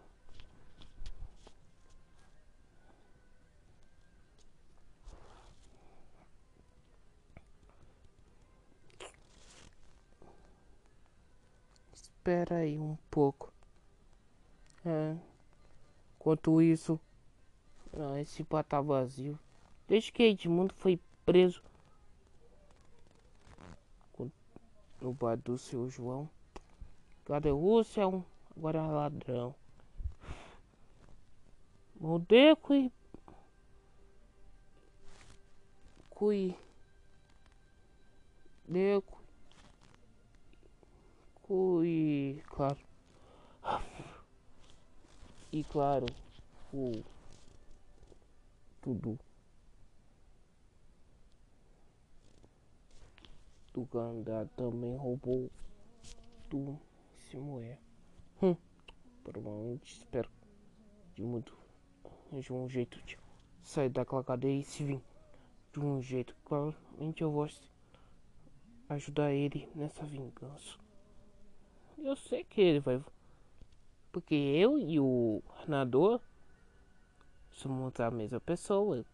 Espera 11.94 12.60
aí 12.60 12.80
um 12.80 12.98
pouco. 13.12 13.52
É. 14.86 15.18
Enquanto 16.16 16.62
isso, 16.62 16.98
ah, 17.94 18.22
esse 18.22 18.42
bar 18.44 18.64
tá 18.64 18.80
vazio. 18.80 19.38
Desde 19.86 20.14
que 20.14 20.24
Edmundo 20.24 20.74
foi 20.74 20.98
preso 21.26 21.62
no 25.02 25.14
bar 25.14 25.36
do 25.36 25.58
seu 25.58 25.90
João. 25.90 26.30
Cadê 27.26 27.52
o 27.52 27.58
Russell? 27.58 28.26
Agora 28.58 28.80
é 28.80 28.82
ladrão. 28.82 29.56
Modeco 32.00 32.74
e. 32.74 32.92
Cui. 36.10 36.58
Deco. 38.68 39.22
Cui. 41.44 42.42
Claro. 42.50 42.80
E 45.52 45.64
claro. 45.66 46.06
O. 46.74 47.04
Tudo. 48.82 49.20
Do 53.74 53.84
Gandá 53.92 54.46
também 54.56 54.96
roubou 54.96 55.52
do 56.50 56.80
Simoé. 57.18 57.85
Hum, 58.42 58.56
provavelmente 59.24 59.94
espero 59.94 60.30
de 61.16 61.24
muito 61.24 61.56
de 62.32 62.52
um 62.52 62.68
jeito 62.68 63.02
de 63.04 63.18
sair 63.64 63.90
daquela 63.90 64.24
cadeia 64.24 64.60
e 64.60 64.64
se 64.64 64.84
vir 64.84 65.02
de 65.72 65.80
um 65.80 66.02
jeito. 66.02 66.36
Claramente 66.44 67.22
eu 67.22 67.32
vou 67.32 67.48
ajudar 68.90 69.32
ele 69.32 69.70
nessa 69.74 70.06
vingança. 70.06 70.78
Eu 71.98 72.16
sei 72.16 72.44
que 72.44 72.62
ele 72.62 72.80
vai. 72.80 73.04
Porque 74.12 74.36
eu 74.36 74.78
e 74.78 75.00
o 75.00 75.42
Renador 75.62 76.20
somos 77.52 78.00
a 78.00 78.12
mesma 78.12 78.40
pessoa. 78.40 79.06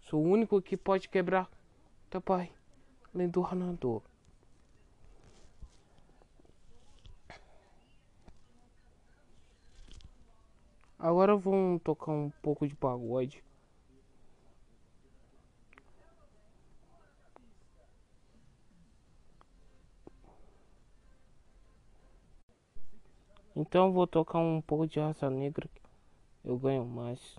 Sou 0.00 0.24
o 0.24 0.28
único 0.28 0.60
que 0.60 0.76
pode 0.76 1.08
quebrar 1.08 1.50
teu 2.10 2.20
pai, 2.20 2.52
além 3.14 3.28
do 3.28 3.40
Renador. 3.40 4.02
Agora 11.06 11.36
vamos 11.36 11.80
tocar 11.82 12.10
um 12.10 12.30
pouco 12.42 12.66
de 12.66 12.74
pagode. 12.74 13.40
Então 23.54 23.92
vou 23.92 24.04
tocar 24.08 24.40
um 24.40 24.60
pouco 24.60 24.84
de 24.88 24.98
raça 24.98 25.30
negra. 25.30 25.70
Eu 26.44 26.58
ganho 26.58 26.84
mais. 26.84 27.38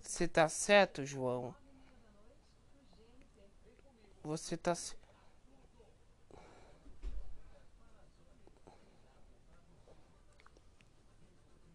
Você 0.00 0.28
tá 0.28 0.48
certo, 0.48 1.04
João? 1.04 1.54
Você 4.22 4.56
tá 4.56 4.74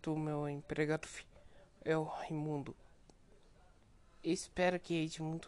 do 0.01 0.15
meu 0.15 0.47
empregado 0.47 1.07
é 1.83 1.97
o 1.97 2.03
Raimundo. 2.03 2.75
Espero 4.23 4.79
que 4.79 4.93
Edmundo. 4.93 5.47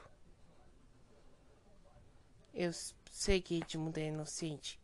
Eu 2.53 2.71
sei 3.11 3.41
que 3.41 3.57
Edmundo 3.57 3.99
é 3.99 4.07
inocente. 4.07 4.79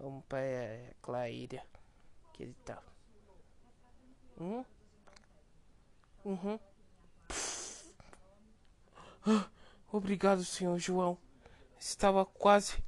Vamos 0.00 0.24
para 0.26 0.38
aquela 0.92 1.28
ilha 1.28 1.66
que 2.32 2.44
ele 2.44 2.54
tá. 2.64 2.80
Hum? 4.40 4.64
Uhum. 6.24 6.60
Ah, 9.26 9.50
obrigado, 9.90 10.44
senhor 10.44 10.78
João. 10.78 11.18
Estava 11.80 12.24
quase 12.24 12.82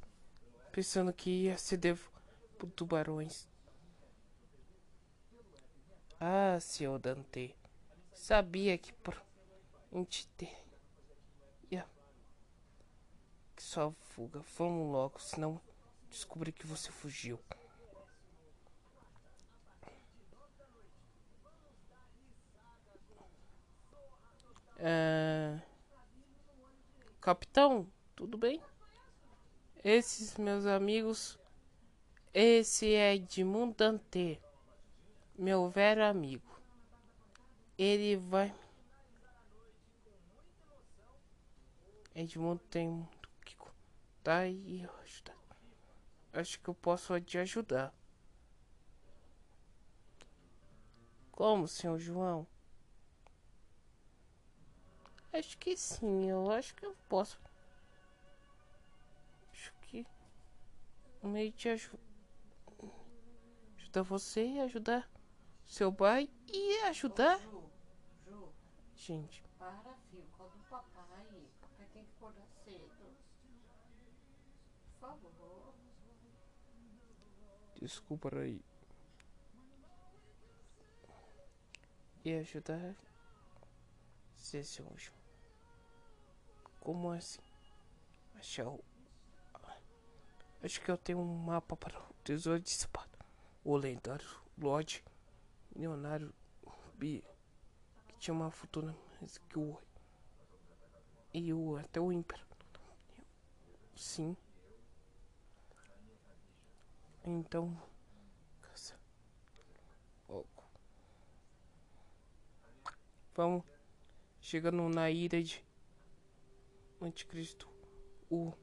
pensando 0.71 1.11
que 1.11 1.29
ia 1.43 1.57
ser 1.57 1.77
devo 1.77 2.09
por 2.57 2.71
tubarões. 2.71 3.45
Ah, 6.17 6.57
senhor 6.61 6.97
Dante. 6.97 7.53
Sabia 8.13 8.77
que 8.77 8.93
por 8.93 9.21
ter. 10.37 10.55
Yeah. 11.69 11.91
Que 13.53 13.63
só 13.63 13.91
fuga. 13.91 14.39
Vamos 14.57 14.93
logo, 14.93 15.19
senão 15.19 15.59
descobri 16.11 16.51
que 16.51 16.67
você 16.67 16.91
fugiu. 16.91 17.39
É... 24.77 25.59
Capitão, 27.19 27.87
tudo 28.15 28.37
bem? 28.37 28.61
Esses 29.83 30.37
meus 30.37 30.65
amigos. 30.65 31.39
Esse 32.33 32.93
é 32.93 33.15
Edmundo 33.15 33.75
Dante, 33.75 34.41
meu 35.37 35.69
velho 35.69 36.05
amigo. 36.05 36.59
Ele 37.77 38.15
vai. 38.15 38.53
Edmundo 42.15 42.61
tem 42.69 42.87
muito 42.87 43.29
que 43.45 43.55
tá 44.23 44.47
e 44.47 44.87
ajudar. 45.03 45.40
Acho 46.33 46.59
que 46.59 46.69
eu 46.69 46.73
posso 46.73 47.19
te 47.19 47.37
ajudar. 47.37 47.93
Como, 51.31 51.67
senhor 51.67 51.99
João? 51.99 52.47
Acho 55.33 55.57
que 55.57 55.75
sim, 55.77 56.29
eu 56.29 56.51
acho 56.51 56.75
que 56.75 56.85
eu 56.85 56.95
posso. 57.07 57.39
Acho 59.51 59.73
que 59.81 60.05
meio 61.23 61.51
de 61.51 61.69
ajudar 61.69 62.11
ajudar 63.91 64.03
você 64.03 64.45
e 64.45 64.59
ajudar 64.61 65.09
seu 65.65 65.91
pai 65.91 66.29
e 66.47 66.77
ajudar. 66.83 67.37
Ju, 67.39 67.63
Ju, 68.25 68.49
Gente, 68.95 69.43
para, 69.59 69.93
filho. 70.09 70.23
Acorda 70.33 70.55
o 70.57 70.63
papai. 70.69 71.49
Papai 71.59 71.87
tem 71.93 72.05
que 72.05 72.11
acordar 72.17 72.47
cedo. 72.63 72.89
Por 74.99 75.09
favor. 75.09 75.73
Desculpa 77.81 78.29
aí. 78.37 78.61
E 82.23 82.33
ajudar 82.35 82.95
João. 84.97 85.17
Como 86.79 87.11
assim? 87.11 87.41
Achar 88.35 88.67
o. 88.67 88.83
Acho 90.63 90.79
que 90.81 90.91
eu 90.91 90.97
tenho 90.97 91.19
um 91.19 91.37
mapa 91.37 91.75
para 91.75 91.99
o 91.99 92.13
tesouro 92.23 92.59
de 92.59 92.69
sapato. 92.69 93.17
O 93.63 93.75
lendário 93.75 94.27
Lorde 94.57 95.03
Leonardo 95.75 96.33
B. 96.95 97.23
Que 98.07 98.19
tinha 98.19 98.33
uma 98.33 98.51
fortuna 98.51 98.95
mais 99.19 99.37
que 99.37 99.57
o. 99.57 99.77
E 101.33 101.53
o 101.53 101.77
até 101.77 101.99
o 101.99 102.11
ímpero. 102.11 102.45
Sim. 103.95 104.35
Então. 107.23 107.77
Caça. 108.61 108.99
Logo. 110.27 110.47
Vamos. 113.35 113.63
Chegando 114.39 114.89
na 114.89 115.09
ilha 115.09 115.43
de. 115.43 115.63
Anticristo. 116.99 117.69
O. 118.29 118.53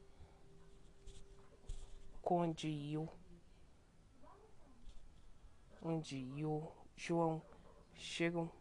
Conde 2.21 2.67
e 2.67 2.97
o. 2.97 3.07
Onde 5.81 6.17
e 6.17 6.45
o 6.45 6.69
João 6.97 7.41
chegam. 7.95 8.51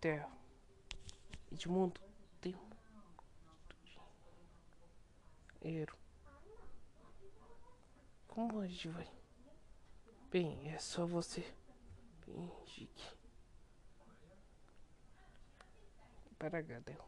Terra. 0.00 0.30
Edmundo 1.50 2.00
tem. 2.40 2.56
Dinheiro. 5.60 5.99
Como 8.30 8.64
gente 8.64 8.88
vai? 8.88 9.10
Bem, 10.30 10.70
é 10.72 10.78
só 10.78 11.04
você 11.04 11.42
fingir 12.20 12.88
que. 12.94 13.18
Para 16.38 16.62
Gadel. 16.62 17.04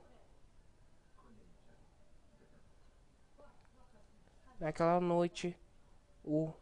Naquela 4.59 5.01
noite, 5.01 5.57
o. 6.25 6.53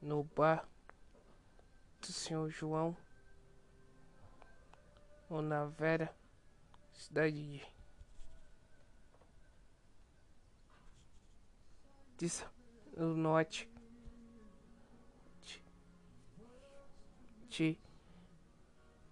No 0.00 0.24
bar 0.24 0.66
do 2.00 2.06
senhor 2.06 2.48
João. 2.48 2.96
Ou 5.28 5.42
na 5.42 5.66
Vera, 5.66 6.14
cidade 6.94 7.58
de. 7.58 7.71
Disso, 12.22 12.48
no 12.96 13.16
norte. 13.16 13.68
De, 17.48 17.76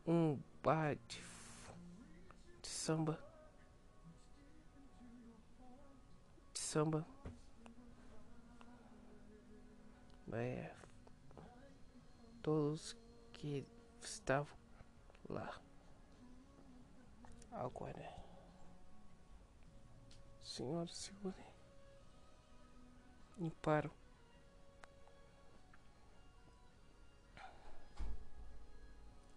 um 0.07 0.41
bar 0.63 0.95
de, 0.95 1.21
de 2.63 2.69
samba. 2.69 3.19
De 6.53 6.61
samba. 6.61 7.05
É, 10.33 10.73
todos 12.41 12.97
que 13.33 13.67
estavam 14.01 14.57
lá. 15.29 15.61
Agora, 17.51 18.09
senhor, 20.45 20.89
segure 20.91 21.50
paro. 23.49 23.91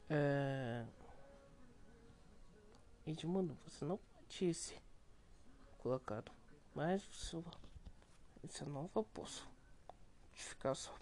É... 0.10 0.86
Edmundo, 3.06 3.58
você 3.66 3.86
não 3.86 3.98
pode 3.98 4.54
ser 4.54 4.82
colocado, 5.78 6.32
mas 6.76 7.04
você, 7.06 7.42
não 8.66 8.88
vai 8.88 9.04
posso 9.14 9.48
ficar 10.34 10.76
só. 10.76 10.94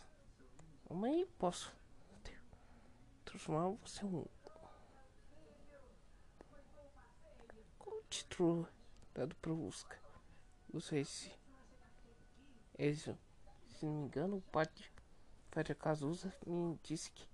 Mas 0.89 1.27
posso 1.39 1.73
transformar 3.25 3.69
você 3.69 4.05
um 4.05 4.25
título 8.09 8.67
dado 9.13 9.35
para 9.35 9.53
busca? 9.53 9.99
Não 10.73 10.81
sei 10.81 11.05
se 11.05 11.40
esse, 12.85 13.15
se 13.67 13.85
não 13.85 13.93
me 13.93 14.05
engano, 14.05 14.37
o 14.37 14.41
padre 14.41 14.91
Padre 15.51 15.75
Cazuza 15.75 16.33
me 16.47 16.79
disse 16.81 17.11
que 17.11 17.27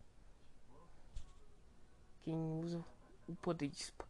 quem 2.23 2.35
usa 2.59 2.83
o 3.27 3.35
poder 3.35 3.67
de 3.67 3.77
espada 3.77 4.09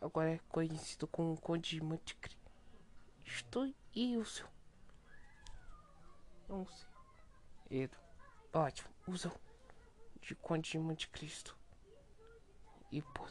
agora 0.00 0.32
é 0.32 0.38
conhecido 0.48 1.06
como 1.06 1.38
Conde 1.40 1.76
de 1.76 1.82
Monte 1.82 2.16
Cristo 2.16 3.74
e 3.94 4.16
o 4.16 4.24
seu. 4.24 4.48
Não 6.48 6.66
sei. 6.66 6.88
Edo. 7.82 7.98
Ótimo. 8.52 8.88
Usa 9.06 9.30
de 10.22 10.34
Conde 10.34 10.70
de 10.70 10.78
Monte 10.78 11.08
Cristo. 11.08 11.56
E 12.90 13.02
por. 13.02 13.30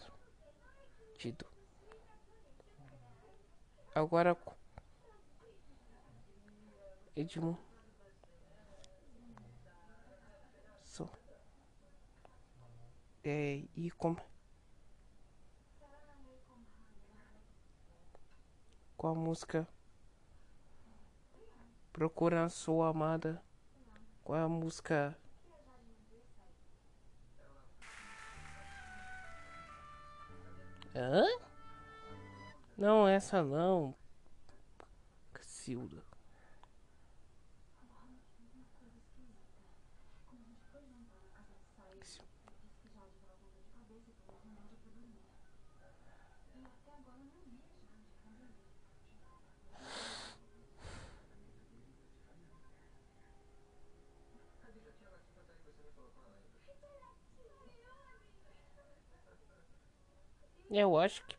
Tido. 1.17 1.47
Agora 3.95 4.37
Edmundo. 7.17 7.57
Só. 10.83 11.09
É, 13.23 13.63
e 13.75 13.89
como. 13.89 14.21
Com 18.95 19.07
a 19.07 19.15
música. 19.15 19.67
Procura 21.91 22.47
sua 22.49 22.89
amada. 22.89 23.41
Com 24.23 24.35
a 24.35 24.47
música. 24.47 25.17
Hã? 30.95 31.25
Não, 32.77 33.07
essa 33.07 33.41
não. 33.41 33.95
Cacilda. 35.33 36.06
Eu 60.69 60.97
acho 60.97 61.23
que. 61.25 61.36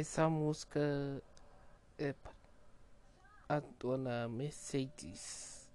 Essa 0.00 0.30
música 0.30 0.80
é 1.98 2.14
a 3.46 3.60
dona 3.60 4.26
Mercedes 4.30 5.70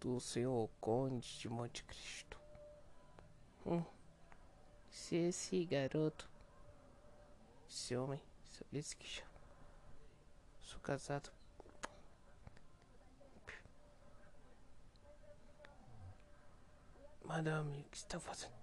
do 0.00 0.18
senhor 0.18 0.68
Conde 0.80 1.38
de 1.38 1.48
Monte 1.48 1.84
Cristo. 1.84 2.36
Hum. 3.64 3.84
Se 4.90 5.14
esse 5.14 5.64
garoto, 5.64 6.28
esse 7.70 7.96
homem, 7.96 8.20
esse 8.72 8.96
que 8.96 9.06
já 9.06 9.24
sou 10.60 10.80
casado. 10.80 11.30
Madame, 17.24 17.80
o 17.80 17.84
que 17.90 17.96
está 17.96 18.18
fazendo? 18.18 18.58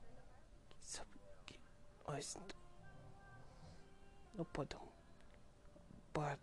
Sabe 0.82 1.12
que 1.46 1.58
nós 2.06 2.36
não 4.36 4.46
podemos 4.46 4.88
bar 6.14 6.40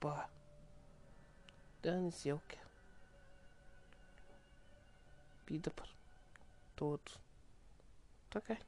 bar 0.00 0.30
dane-se 1.82 2.28
eu 2.28 2.40
quero 2.48 2.68
vida 5.46 5.70
para 5.70 5.88
todos. 6.76 7.18
Tá 8.28 8.38
ok 8.38 8.58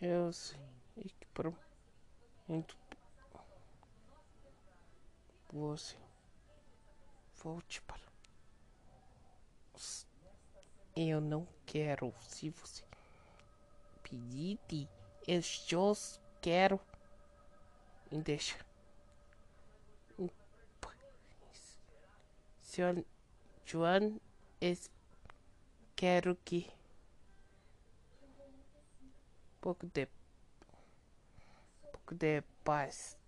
Eu 0.00 0.30
que 1.18 1.26
para 1.34 1.52
muito 2.48 2.76
você 5.52 5.96
volte 7.42 7.80
para 7.82 8.00
eu 10.96 11.20
não 11.20 11.46
quero 11.66 12.12
se 12.20 12.50
você 12.50 12.82
pedir 14.02 14.58
eu 15.26 15.42
só 15.42 15.92
quero 16.40 16.80
me 18.10 18.22
deixa 18.22 18.56
senhor 22.62 23.02
es- 24.60 24.90
quero 25.94 26.36
que 26.44 26.75
pouco 29.66 29.84
de 29.88 30.06
pouco 31.92 32.14
de 32.14 32.40
paz. 32.62 33.18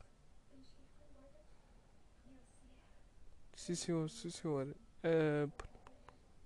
Sim, 3.57 3.75
senhor, 3.75 4.09
sim, 4.09 4.31
senhora. 4.31 4.73
É, 5.03 5.49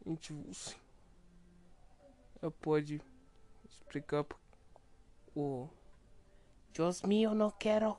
a 0.07 0.09
gente 0.09 0.32
é, 2.40 2.49
pode 2.49 3.03
explicar 3.66 4.24
o 5.36 5.68
Deus 6.72 7.03
meu, 7.03 7.32
eu 7.32 7.34
não 7.34 7.51
quero. 7.51 7.99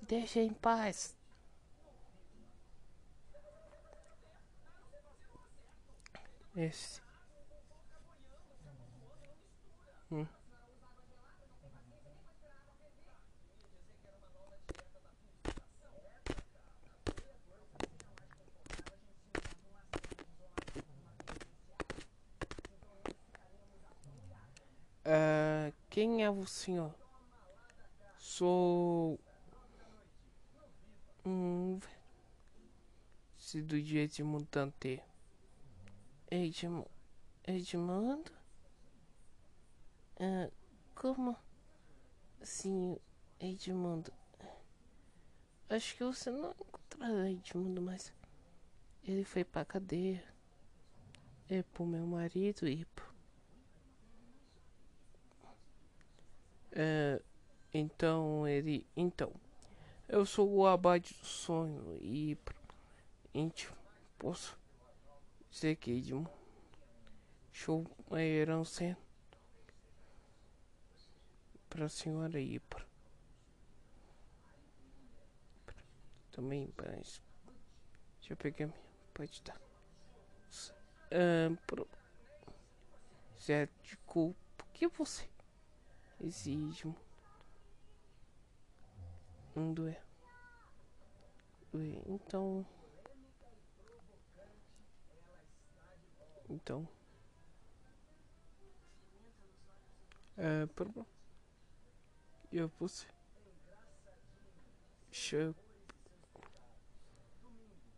Deixa 0.00 0.40
em 0.40 0.54
paz. 0.54 1.14
Esse. 6.56 7.09
Hum. 10.10 10.26
Ah, 25.04 25.72
quem 25.88 26.24
é 26.24 26.30
o 26.30 26.44
senhor? 26.46 26.92
Sou 28.18 29.18
um 31.24 31.78
se 33.38 33.62
do 33.62 33.80
dia 33.80 34.06
de 34.08 34.22
mutante. 34.22 35.02
Edmund, 36.30 36.88
Edmundo? 37.44 38.39
Ah, 40.20 40.50
como 40.94 41.34
assim, 42.42 42.98
Edmundo? 43.40 44.12
Acho 45.68 45.96
que 45.96 46.04
você 46.04 46.30
não 46.30 46.50
encontrará 46.50 47.30
Edmundo, 47.30 47.80
mas 47.80 48.12
ele 49.02 49.24
foi 49.24 49.44
pra 49.44 49.64
cadeia. 49.64 50.22
É 51.48 51.62
pro 51.62 51.86
meu 51.86 52.06
marido 52.06 52.68
e 52.68 52.84
pro... 52.84 53.10
É, 56.72 57.20
então 57.72 58.46
ele. 58.46 58.86
Então. 58.94 59.32
Eu 60.06 60.26
sou 60.26 60.52
o 60.52 60.66
abade 60.66 61.14
do 61.14 61.24
sonho 61.24 61.96
e 62.00 62.36
íntimo 63.32 63.76
posso 64.18 64.58
dizer 65.50 65.76
que 65.76 65.92
Edmundo 65.92 66.30
show 67.52 67.86
uma 68.06 68.22
herança 68.22 68.96
pra 71.70 71.88
senhora 71.88 72.38
ir. 72.40 72.60
Pra 72.68 72.84
também 76.32 76.72
mas 76.76 77.22
já 78.20 78.36
peguei 78.36 78.66
a 78.66 78.68
minha 78.68 78.80
pode 79.14 79.42
dar. 79.42 79.60
Um, 81.12 81.56
pro 81.66 81.88
Zé 83.40 83.68
de 83.82 83.96
culpa 83.98 84.64
que 84.72 84.86
você 84.88 85.28
exige 86.20 86.86
um 89.56 89.72
doer. 89.72 90.02
Então. 92.06 92.66
Então. 96.48 96.88
É 100.36 100.66
problema 100.66 101.19
eu 102.52 102.68
Chap 105.12 105.54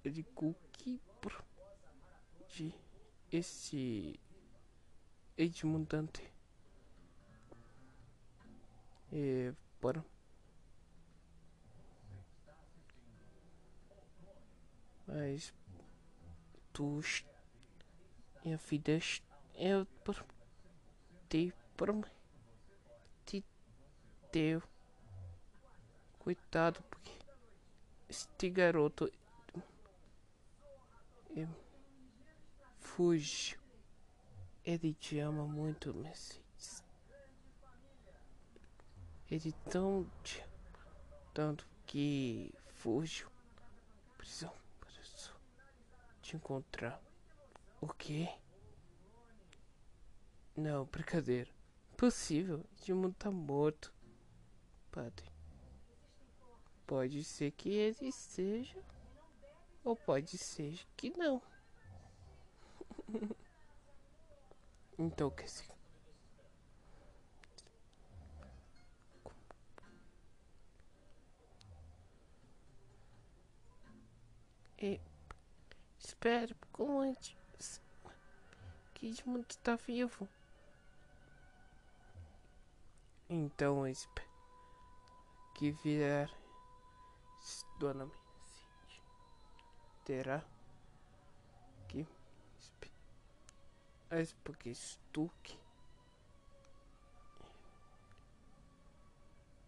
de 0.04 0.22
cookie 0.34 1.00
de 2.54 2.74
esse 3.30 4.18
Edmund 5.38 5.86
Dante 5.86 6.22
é 9.10 9.54
para 9.80 10.04
mas 15.06 15.54
tu 16.72 17.00
minha 18.44 18.58
filha 18.58 18.98
eu 19.54 19.86
te 19.86 20.24
te 21.28 21.54
teu 24.32 24.62
coitado 26.18 26.82
porque 26.90 27.12
este 28.08 28.50
garoto 28.50 29.12
é, 31.36 31.46
fuge 32.80 33.58
ele 34.64 34.94
te 34.94 35.18
ama 35.20 35.46
muito 35.46 35.94
Mercedes 35.94 36.82
ele 39.30 39.52
tão 39.70 40.10
te 40.24 40.44
tanto 41.32 41.66
que 41.86 42.52
fugiu 42.74 43.30
prisão 44.18 44.52
para 44.80 44.90
te 46.22 46.36
encontrar 46.36 47.00
o 47.80 47.88
quê? 47.88 48.28
Não, 50.56 50.84
brincadeira. 50.84 51.50
Possível. 51.96 52.64
Edmundo 52.80 53.14
tá 53.18 53.30
morto. 53.30 53.92
Padre. 54.92 55.32
Pode 56.86 57.24
ser 57.24 57.50
que 57.52 57.70
ele 57.70 58.08
esteja. 58.08 58.78
Ou 59.82 59.96
pode 59.96 60.36
ser 60.36 60.78
que 60.96 61.08
não. 61.16 61.40
então 64.98 65.30
que 65.30 65.48
se. 65.48 65.72
E 74.78 75.00
espere 75.98 76.54
como 76.70 77.00
antes 77.00 77.80
que 78.92 79.06
Edmundo 79.06 79.46
está 79.48 79.76
vivo. 79.76 80.28
Então 83.30 83.86
espere 83.86 84.31
que 85.62 85.70
vier 85.70 86.28
Dona 87.78 88.04
Minha 88.04 88.18
terá 90.04 90.44
que 91.86 92.04
mas 94.10 94.32
porque 94.42 94.70
estuque 94.70 95.56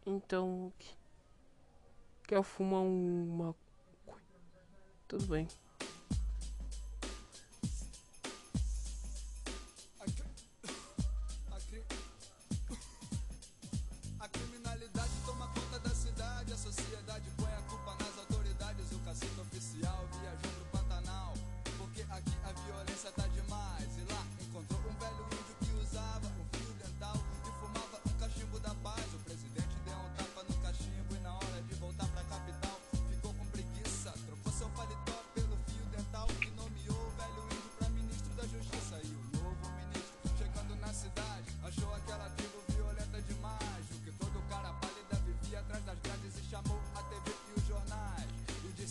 então 0.04 0.72
quer 2.26 2.42
fumar 2.42 2.80
uma 2.82 3.54
tudo 5.06 5.28
bem 5.28 5.46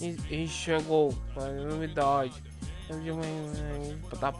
E 0.03 0.17
E, 0.29 0.43
e 0.43 0.47
chegou 0.49 1.15
a 1.37 1.47
novidade. 1.47 2.33
Eu 2.89 2.99
de 2.99 3.11
manhã 3.13 3.97
botar 4.01 4.33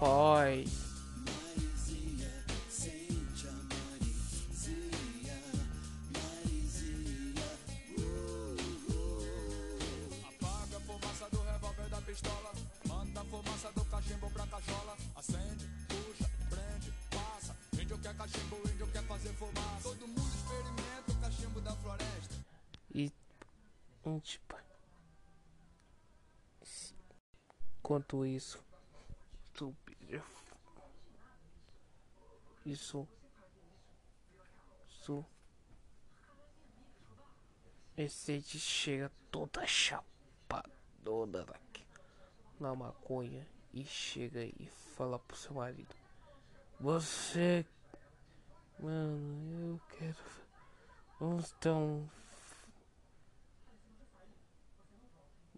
chega 38.83 39.09
toda 39.31 39.65
chapadona 39.65 41.45
daqui 41.45 41.87
na 42.59 42.75
maconha 42.75 43.47
e 43.73 43.85
chega 43.85 44.43
e 44.43 44.67
fala 44.97 45.17
pro 45.17 45.37
seu 45.37 45.53
marido: 45.53 45.95
Você. 46.81 47.65
Mano, 48.77 49.71
eu 49.71 49.81
quero. 49.97 50.17
Vamos 51.17 51.55
dar 51.61 51.75
um 51.75 52.09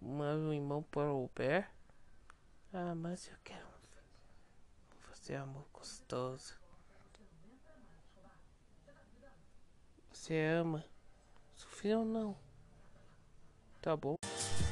o 0.04 0.54
irmão 0.54 0.84
para 0.84 1.12
o 1.12 1.28
pé? 1.30 1.68
Ah, 2.72 2.94
mas 2.94 3.28
eu 3.28 3.38
quero 3.44 3.68
fazer 5.00 5.38
amor 5.38 5.66
gostoso. 5.74 6.60
Você 10.14 10.40
ama? 10.40 10.86
Filho 11.56 12.00
ou 12.00 12.06
não? 12.06 12.45
Tá 13.86 13.96
bom. 13.96 14.18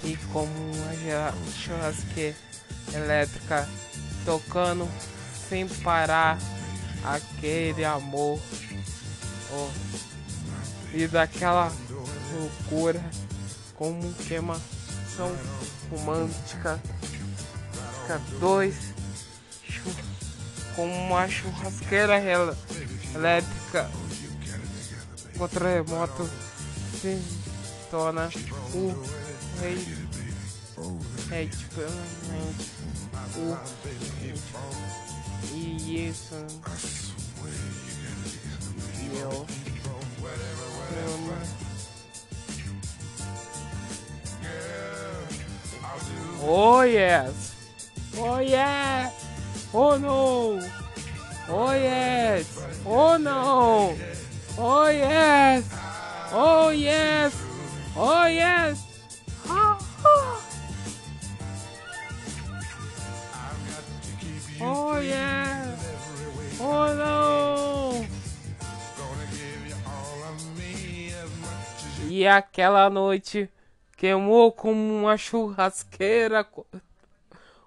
E 0.04 0.18
como 0.34 0.52
uma 0.52 1.32
churrasqueira 1.52 2.36
elétrica 2.96 3.70
tocando 4.26 4.90
sem 5.48 5.68
parar 5.68 6.40
aquele 7.06 7.86
amor 7.86 8.40
oh, 9.52 9.70
e 10.96 11.08
daquela 11.08 11.72
loucura 12.34 13.00
como 13.76 14.02
tão 15.16 15.32
romântica 15.92 16.82
fica 18.02 18.20
dois 18.40 18.96
com 20.76 20.88
uma 20.88 21.30
churrasqueira 21.30 22.20
elétrica 23.14 23.92
o 25.40 25.48
terremoto 25.48 26.28
se 27.00 27.43
torna 27.94 28.28
o 28.74 28.92
rei 29.62 29.78
é 31.32 31.46
tipo 31.46 31.82
o 33.38 33.56
e 35.54 36.08
isso 36.10 36.34
eu 39.14 39.46
eu 39.46 39.46
Oh 46.46 46.82
yes! 46.82 47.54
Oh 48.18 48.40
yeah! 48.40 49.12
Oh 49.72 49.98
no! 49.98 50.60
Oh 51.48 51.72
yes! 51.72 52.48
Oh 52.86 53.18
no! 53.18 53.96
Oh 54.58 54.88
yes! 54.88 55.64
Oh 56.34 56.72
yes! 56.72 57.43
Oh 57.96 58.26
yes! 58.26 58.88
Ah. 59.48 59.78
Oh 64.60 64.98
yeah! 64.98 65.76
Oh 66.60 66.94
no! 66.96 68.06
E 72.10 72.28
aquela 72.28 72.90
noite 72.90 73.50
queimou 73.98 74.52
como 74.52 74.80
uma 75.02 75.18
churrasqueira 75.18 76.48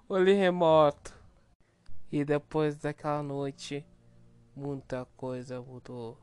olho 0.09 0.35
remoto. 0.35 1.13
E 2.11 2.23
depois 2.25 2.77
daquela 2.77 3.21
noite, 3.21 3.85
muita 4.55 5.05
coisa 5.17 5.61
mudou. 5.61 6.17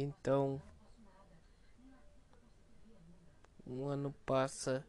Então, 0.00 0.62
um 3.66 3.88
ano 3.88 4.12
passa 4.24 4.86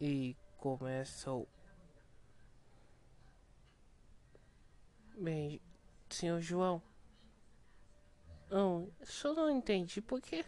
e 0.00 0.34
começa 0.56 1.30
o. 1.30 1.46
Bem, 5.18 5.60
senhor 6.08 6.40
João. 6.40 6.82
Não, 8.48 8.90
só 9.02 9.34
não 9.34 9.50
entendi 9.50 10.00
por 10.00 10.18
quê. 10.18 10.46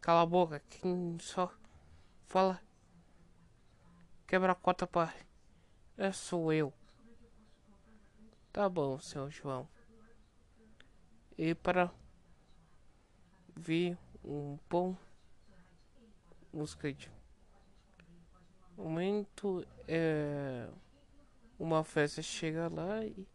Cala 0.00 0.22
a 0.22 0.26
boca, 0.26 0.58
quem 0.68 1.16
só 1.20 1.54
fala. 2.26 2.60
Quebra 4.26 4.50
a 4.50 4.56
cota 4.56 4.84
pai. 4.84 5.16
É 5.96 6.10
sou 6.10 6.52
eu. 6.52 6.74
Tá 8.52 8.68
bom, 8.68 8.98
senhor 8.98 9.30
João. 9.30 9.68
E 11.36 11.54
para 11.54 11.88
vir 13.58 13.98
um 14.24 14.56
bom 14.70 14.96
música 16.52 16.92
de 16.92 17.10
momento 18.76 19.66
é 19.88 20.68
uma 21.58 21.82
festa 21.82 22.22
chega 22.22 22.68
lá 22.68 23.04
e 23.04 23.26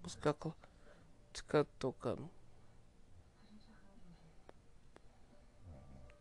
música 0.00 0.32
clássica 0.32 1.66
tocando. 1.78 2.30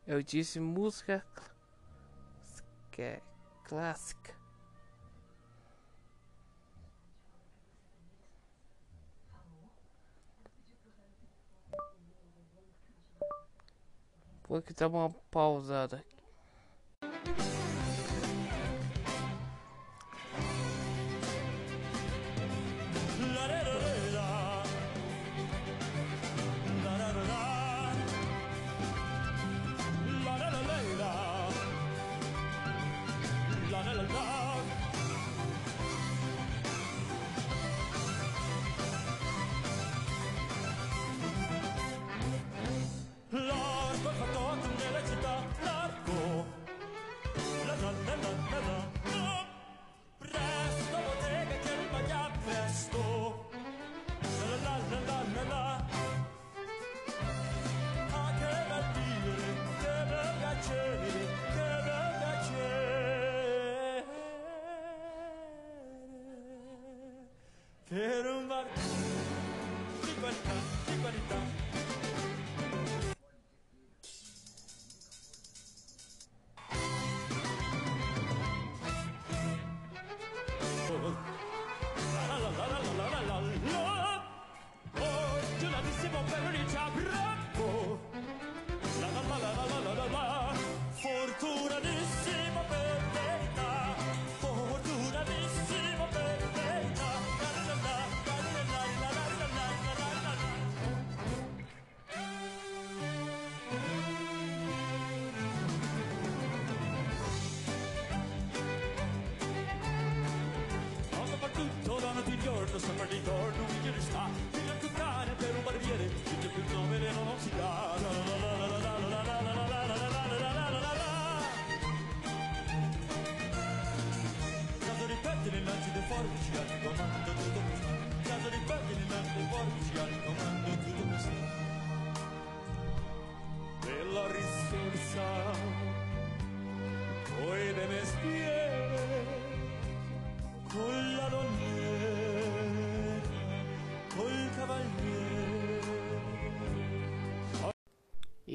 Eu 0.08 0.24
disse 0.24 0.60
música 0.60 1.24
clássica, 2.92 3.24
clássica. 3.64 4.43
Porque 14.44 14.74
tá 14.74 14.88
uma 14.88 15.10
pausada 15.32 16.04
Era 67.96 68.32
un 68.32 68.48
barco, 68.48 68.72
chicuarita, 70.04 70.52
chicuarita. 70.88 71.63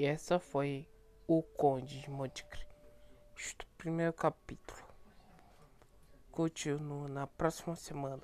Essa 0.08 0.40
foi 0.40 0.88
o 1.26 1.42
Conde 1.42 2.00
de 2.00 2.10
Monte 2.10 2.42
Cristo, 2.46 3.66
primeiro 3.76 4.12
capítulo. 4.14 4.82
Continua 6.30 7.06
na 7.08 7.26
próxima 7.26 7.76
semana. 7.76 8.22